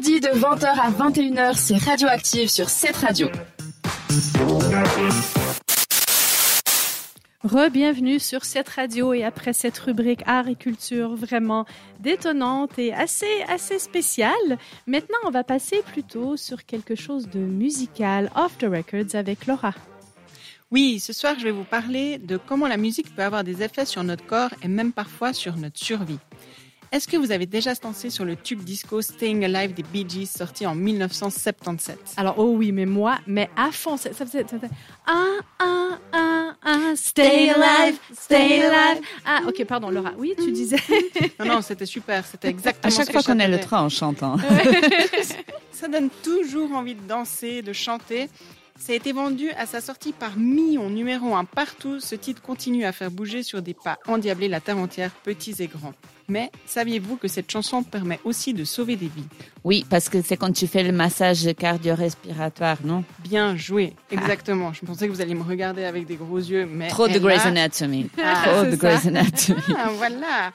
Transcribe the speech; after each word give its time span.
mardi 0.00 0.20
de 0.20 0.28
20h 0.28 0.64
à 0.64 0.90
21h, 0.90 1.56
c'est 1.56 1.76
Radioactive 1.76 2.48
sur 2.48 2.70
cette 2.70 2.96
radio. 2.96 3.28
Re-bienvenue 7.44 8.18
sur 8.18 8.46
cette 8.46 8.70
radio 8.70 9.12
et 9.12 9.24
après 9.24 9.52
cette 9.52 9.76
rubrique 9.76 10.22
art 10.24 10.48
et 10.48 10.54
culture 10.54 11.14
vraiment 11.16 11.66
détonnante 11.98 12.78
et 12.78 12.94
assez, 12.94 13.42
assez 13.46 13.78
spéciale, 13.78 14.32
maintenant 14.86 15.18
on 15.26 15.30
va 15.30 15.44
passer 15.44 15.82
plutôt 15.92 16.38
sur 16.38 16.64
quelque 16.64 16.94
chose 16.94 17.28
de 17.28 17.40
musical 17.40 18.30
off 18.36 18.56
the 18.56 18.64
records 18.64 19.14
avec 19.14 19.46
Laura. 19.46 19.74
Oui, 20.70 20.98
ce 20.98 21.12
soir 21.12 21.34
je 21.38 21.44
vais 21.44 21.50
vous 21.50 21.64
parler 21.64 22.16
de 22.16 22.38
comment 22.38 22.68
la 22.68 22.78
musique 22.78 23.14
peut 23.14 23.22
avoir 23.22 23.44
des 23.44 23.62
effets 23.62 23.84
sur 23.84 24.02
notre 24.02 24.24
corps 24.24 24.54
et 24.62 24.68
même 24.68 24.92
parfois 24.92 25.34
sur 25.34 25.58
notre 25.58 25.78
survie. 25.78 26.20
Est-ce 26.92 27.06
que 27.06 27.16
vous 27.16 27.30
avez 27.30 27.46
déjà 27.46 27.72
dansé 27.74 28.10
sur 28.10 28.24
le 28.24 28.34
tube 28.34 28.64
disco 28.64 29.00
Staying 29.00 29.44
Alive 29.44 29.74
des 29.74 29.84
Bee 29.84 30.04
Gees 30.08 30.26
sorti 30.26 30.66
en 30.66 30.74
1977 30.74 32.14
Alors, 32.16 32.34
oh 32.36 32.54
oui, 32.56 32.72
mais 32.72 32.84
moi, 32.84 33.18
mais 33.28 33.48
à 33.56 33.70
fond, 33.70 33.96
ça, 33.96 34.12
faisait, 34.12 34.44
ah, 35.06 35.36
ah, 35.60 35.98
ah, 36.12 36.56
ah, 36.64 36.92
stay 36.96 37.50
alive, 37.50 37.96
stay 38.12 38.62
alive. 38.62 39.04
Ah, 39.24 39.42
ok, 39.46 39.64
pardon, 39.66 39.88
Laura. 39.90 40.10
Oui, 40.18 40.34
tu 40.36 40.50
disais. 40.50 40.78
non, 41.38 41.46
non, 41.46 41.62
c'était 41.62 41.86
super, 41.86 42.26
c'était 42.26 42.48
exactement 42.48 42.92
À 42.92 42.96
chaque 42.96 43.12
fois 43.12 43.22
qu'on 43.22 43.38
est 43.38 43.46
le 43.46 43.60
train 43.60 43.82
en 43.82 43.88
chantant. 43.88 44.36
ça 45.70 45.86
donne 45.86 46.10
toujours 46.24 46.72
envie 46.72 46.96
de 46.96 47.06
danser, 47.06 47.62
de 47.62 47.72
chanter. 47.72 48.28
Ça 48.80 48.94
a 48.94 48.96
été 48.96 49.12
vendu 49.12 49.50
à 49.58 49.66
sa 49.66 49.82
sortie 49.82 50.12
par 50.14 50.38
millions, 50.38 50.88
numéro 50.88 51.36
un 51.36 51.44
partout. 51.44 52.00
Ce 52.00 52.14
titre 52.14 52.40
continue 52.40 52.86
à 52.86 52.92
faire 52.92 53.10
bouger 53.10 53.42
sur 53.42 53.60
des 53.60 53.74
pas 53.74 53.98
endiablés 54.08 54.48
la 54.48 54.60
terre 54.60 54.78
entière, 54.78 55.10
petits 55.22 55.54
et 55.58 55.66
grands. 55.66 55.92
Mais 56.28 56.50
saviez-vous 56.64 57.16
que 57.16 57.28
cette 57.28 57.50
chanson 57.50 57.82
permet 57.82 58.20
aussi 58.24 58.54
de 58.54 58.64
sauver 58.64 58.96
des 58.96 59.08
vies? 59.08 59.26
Oui, 59.64 59.84
parce 59.90 60.08
que 60.08 60.22
c'est 60.22 60.38
quand 60.38 60.52
tu 60.52 60.66
fais 60.66 60.82
le 60.82 60.92
massage 60.92 61.46
cardio-respiratoire, 61.58 62.78
non? 62.82 63.04
Bien 63.18 63.54
joué, 63.54 63.92
exactement. 64.10 64.72
Je 64.72 64.80
pensais 64.86 65.08
que 65.08 65.12
vous 65.12 65.20
alliez 65.20 65.34
me 65.34 65.42
regarder 65.42 65.84
avec 65.84 66.06
des 66.06 66.16
gros 66.16 66.38
yeux, 66.38 66.66
mais... 66.66 66.88
Trop 66.88 67.06
de 67.08 67.18
Grey's 67.18 67.44
Anatomy. 67.44 68.08
Ah, 68.22 68.42
Trop 68.46 68.70
de 68.70 68.76
Grey's 68.76 69.06
Anatomy. 69.06 69.60
Ah, 69.76 69.90
voilà 69.92 70.52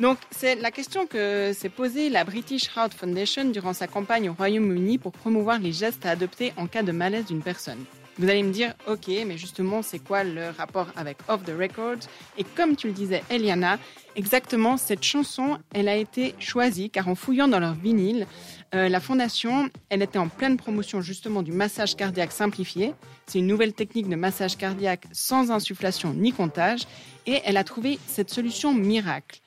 donc, 0.00 0.18
c'est 0.30 0.56
la 0.56 0.70
question 0.70 1.06
que 1.06 1.52
s'est 1.52 1.68
posée 1.68 2.10
la 2.10 2.24
British 2.24 2.70
Heart 2.76 2.94
Foundation 2.94 3.44
durant 3.46 3.72
sa 3.72 3.86
campagne 3.86 4.28
au 4.28 4.32
Royaume-Uni 4.32 4.98
pour 4.98 5.12
promouvoir 5.12 5.58
les 5.58 5.72
gestes 5.72 6.04
à 6.04 6.10
adopter 6.10 6.52
en 6.56 6.66
cas 6.66 6.82
de 6.82 6.92
malaise 6.92 7.26
d'une 7.26 7.42
personne. 7.42 7.84
Vous 8.18 8.28
allez 8.28 8.44
me 8.44 8.52
dire, 8.52 8.74
ok, 8.86 9.08
mais 9.26 9.36
justement, 9.36 9.82
c'est 9.82 9.98
quoi 9.98 10.22
le 10.22 10.50
rapport 10.56 10.86
avec 10.94 11.18
Off 11.26 11.42
the 11.44 11.52
Record? 11.58 11.98
Et 12.38 12.44
comme 12.44 12.76
tu 12.76 12.86
le 12.86 12.92
disais, 12.92 13.24
Eliana, 13.28 13.78
exactement, 14.14 14.76
cette 14.76 15.02
chanson, 15.02 15.58
elle 15.72 15.88
a 15.88 15.96
été 15.96 16.36
choisie 16.38 16.90
car 16.90 17.08
en 17.08 17.16
fouillant 17.16 17.48
dans 17.48 17.58
leur 17.58 17.74
vinyle, 17.74 18.28
euh, 18.74 18.88
la 18.88 19.00
fondation, 19.00 19.68
elle 19.88 20.02
était 20.02 20.18
en 20.18 20.28
pleine 20.28 20.56
promotion 20.56 21.00
justement 21.00 21.42
du 21.42 21.50
massage 21.50 21.96
cardiaque 21.96 22.30
simplifié. 22.30 22.94
C'est 23.26 23.40
une 23.40 23.48
nouvelle 23.48 23.72
technique 23.72 24.08
de 24.08 24.16
massage 24.16 24.56
cardiaque 24.56 25.06
sans 25.12 25.50
insufflation 25.50 26.14
ni 26.14 26.32
comptage. 26.32 26.82
Et 27.26 27.40
elle 27.44 27.56
a 27.56 27.64
trouvé 27.64 27.98
cette 28.06 28.30
solution 28.30 28.72
miracle. 28.74 29.40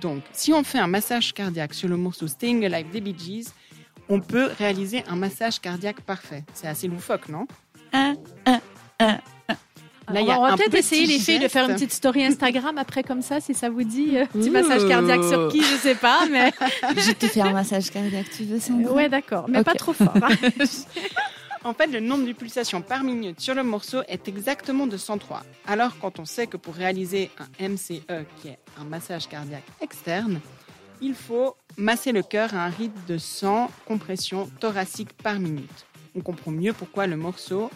Donc, 0.00 0.22
si 0.32 0.52
on 0.52 0.64
fait 0.64 0.78
un 0.78 0.86
massage 0.86 1.32
cardiaque 1.32 1.74
sur 1.74 1.88
le 1.88 1.96
morceau 1.96 2.26
Staying 2.26 2.64
Alive 2.64 2.90
des 2.90 3.00
Bee 3.00 3.14
Gees, 3.16 3.48
on 4.08 4.20
peut 4.20 4.50
réaliser 4.58 5.04
un 5.08 5.16
massage 5.16 5.60
cardiaque 5.60 6.00
parfait. 6.00 6.44
C'est 6.52 6.66
assez 6.66 6.88
loufoque, 6.88 7.28
non? 7.28 7.46
Un, 7.92 8.14
un, 8.46 8.60
un, 9.00 9.18
Là, 10.12 10.20
on 10.38 10.42
va 10.42 10.56
peut-être 10.56 10.74
essayer 10.74 11.06
les 11.06 11.18
filles 11.18 11.38
de 11.38 11.48
faire 11.48 11.68
une 11.68 11.74
petite 11.74 11.92
story 11.92 12.24
Instagram 12.24 12.76
après 12.76 13.02
comme 13.02 13.22
ça, 13.22 13.40
si 13.40 13.54
ça 13.54 13.70
vous 13.70 13.84
dit. 13.84 14.18
Euh, 14.18 14.26
petit 14.26 14.50
massage 14.50 14.86
cardiaque 14.86 15.24
sur 15.24 15.48
qui, 15.48 15.62
je 15.62 15.76
sais 15.76 15.94
pas, 15.94 16.26
mais. 16.30 16.52
je 16.96 17.12
te 17.12 17.26
fais 17.26 17.40
un 17.40 17.52
massage 17.52 17.90
cardiaque, 17.90 18.26
tu 18.36 18.44
veux 18.44 18.60
ça 18.60 18.72
Ouais, 18.74 19.08
d'accord, 19.08 19.46
mais 19.48 19.62
pas 19.64 19.74
trop 19.74 19.92
fort. 19.92 20.14
Hein. 20.16 20.28
En 21.64 21.72
fait, 21.72 21.86
le 21.86 22.00
nombre 22.00 22.26
de 22.26 22.32
pulsations 22.34 22.82
par 22.82 23.02
minute 23.04 23.40
sur 23.40 23.54
le 23.54 23.62
morceau 23.62 24.02
est 24.06 24.28
exactement 24.28 24.86
de 24.86 24.98
103. 24.98 25.42
Alors, 25.66 25.98
quand 25.98 26.18
on 26.18 26.26
sait 26.26 26.46
que 26.46 26.58
pour 26.58 26.74
réaliser 26.74 27.30
un 27.58 27.68
MCE, 27.68 28.26
qui 28.42 28.48
est 28.48 28.58
un 28.78 28.84
massage 28.84 29.26
cardiaque 29.28 29.64
externe, 29.80 30.40
il 31.00 31.14
faut 31.14 31.56
masser 31.78 32.12
le 32.12 32.22
cœur 32.22 32.54
à 32.54 32.66
un 32.66 32.68
rythme 32.68 33.00
de 33.08 33.16
100 33.16 33.70
compressions 33.86 34.50
thoraciques 34.60 35.14
par 35.14 35.40
minute. 35.40 35.86
On 36.14 36.20
comprend 36.20 36.50
mieux 36.50 36.74
pourquoi 36.74 37.06
le 37.06 37.16
morceau 37.16 37.70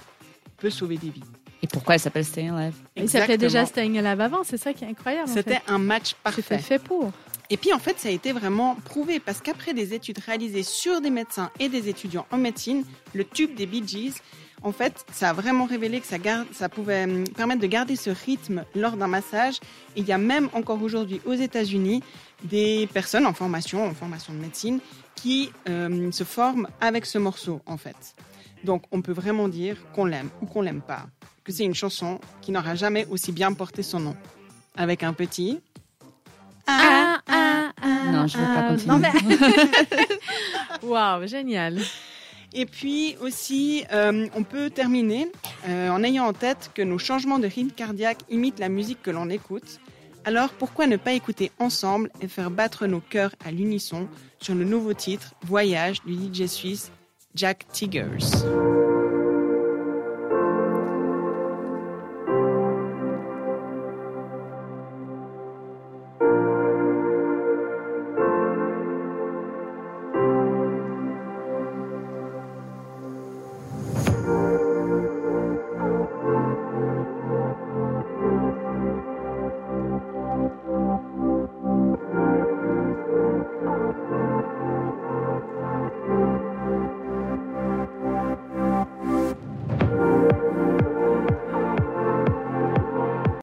peut 0.58 0.70
sauver 0.70 0.98
des 0.98 1.08
vies. 1.08 1.22
Et 1.62 1.66
pourquoi 1.66 1.96
il 1.96 2.00
s'appelle 2.00 2.26
Staying 2.26 2.50
Alive 2.50 2.76
Il 2.94 3.08
s'appelait 3.08 3.38
déjà 3.38 3.64
Staying 3.64 3.98
Alive 3.98 4.20
avant, 4.20 4.44
c'est 4.44 4.58
ça 4.58 4.74
qui 4.74 4.84
est 4.84 4.88
incroyable. 4.88 5.28
C'était 5.28 5.60
un 5.66 5.78
match 5.78 6.14
parfait. 6.14 6.42
C'était 6.42 6.58
fait 6.58 6.78
pour. 6.78 7.10
Et 7.50 7.56
puis 7.56 7.72
en 7.72 7.78
fait, 7.78 7.98
ça 7.98 8.08
a 8.08 8.12
été 8.12 8.32
vraiment 8.32 8.74
prouvé 8.84 9.20
parce 9.20 9.40
qu'après 9.40 9.72
des 9.72 9.94
études 9.94 10.18
réalisées 10.18 10.62
sur 10.62 11.00
des 11.00 11.10
médecins 11.10 11.50
et 11.58 11.68
des 11.68 11.88
étudiants 11.88 12.26
en 12.30 12.36
médecine, 12.36 12.84
le 13.14 13.24
tube 13.24 13.54
des 13.54 13.66
Bee 13.66 13.86
Gees, 13.86 14.14
en 14.62 14.72
fait, 14.72 15.04
ça 15.12 15.30
a 15.30 15.32
vraiment 15.32 15.64
révélé 15.64 16.00
que 16.00 16.06
ça, 16.06 16.18
garde, 16.18 16.46
ça 16.52 16.68
pouvait 16.68 17.04
hum, 17.04 17.24
permettre 17.28 17.60
de 17.60 17.66
garder 17.66 17.96
ce 17.96 18.10
rythme 18.10 18.64
lors 18.74 18.96
d'un 18.96 19.06
massage. 19.06 19.60
Il 19.96 20.06
y 20.06 20.12
a 20.12 20.18
même 20.18 20.48
encore 20.52 20.82
aujourd'hui 20.82 21.20
aux 21.24 21.34
États-Unis 21.34 22.02
des 22.44 22.88
personnes 22.92 23.26
en 23.26 23.32
formation, 23.32 23.84
en 23.86 23.94
formation 23.94 24.32
de 24.32 24.38
médecine, 24.38 24.80
qui 25.14 25.50
hum, 25.68 26.12
se 26.12 26.24
forment 26.24 26.68
avec 26.80 27.06
ce 27.06 27.18
morceau 27.18 27.60
en 27.66 27.76
fait. 27.76 28.14
Donc 28.64 28.82
on 28.90 29.00
peut 29.00 29.12
vraiment 29.12 29.48
dire 29.48 29.76
qu'on 29.94 30.04
l'aime 30.04 30.28
ou 30.42 30.46
qu'on 30.46 30.60
l'aime 30.60 30.82
pas, 30.82 31.06
que 31.44 31.52
c'est 31.52 31.64
une 31.64 31.74
chanson 31.74 32.20
qui 32.42 32.50
n'aura 32.50 32.74
jamais 32.74 33.06
aussi 33.10 33.32
bien 33.32 33.52
porté 33.52 33.82
son 33.82 34.00
nom. 34.00 34.16
Avec 34.76 35.02
un 35.02 35.12
petit 35.12 35.60
ah, 36.66 36.97
je 38.28 38.38
ne 38.38 38.42
vais 38.42 38.54
pas 38.54 38.68
continuer. 38.68 40.06
Waouh, 40.82 41.26
génial. 41.26 41.78
Et 42.52 42.64
puis 42.64 43.16
aussi, 43.20 43.84
euh, 43.92 44.26
on 44.34 44.42
peut 44.42 44.70
terminer 44.70 45.30
euh, 45.68 45.90
en 45.90 46.02
ayant 46.02 46.26
en 46.26 46.32
tête 46.32 46.70
que 46.74 46.82
nos 46.82 46.98
changements 46.98 47.38
de 47.38 47.46
rythme 47.46 47.70
cardiaque 47.70 48.20
imitent 48.30 48.58
la 48.58 48.68
musique 48.68 49.02
que 49.02 49.10
l'on 49.10 49.28
écoute. 49.28 49.80
Alors 50.24 50.50
pourquoi 50.50 50.86
ne 50.86 50.96
pas 50.96 51.12
écouter 51.12 51.52
ensemble 51.58 52.10
et 52.20 52.28
faire 52.28 52.50
battre 52.50 52.86
nos 52.86 53.00
cœurs 53.00 53.34
à 53.44 53.50
l'unisson 53.50 54.08
sur 54.40 54.54
le 54.54 54.64
nouveau 54.64 54.94
titre 54.94 55.34
Voyage 55.46 56.02
du 56.04 56.14
DJ 56.14 56.46
suisse 56.46 56.90
Jack 57.34 57.66
Tiggers. 57.72 58.44